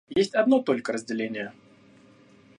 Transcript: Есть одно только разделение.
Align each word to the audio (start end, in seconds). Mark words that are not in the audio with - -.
Есть 0.09 0.33
одно 0.33 0.63
только 0.63 0.93
разделение. 0.93 1.53